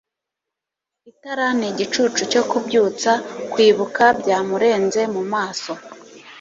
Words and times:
Itara 1.11 1.47
nigicucu 1.59 2.21
cyo 2.31 2.41
kubyutsa 2.49 3.11
kwibuka 3.51 4.03
byamurenze 4.19 5.01
mumaso 5.13 5.73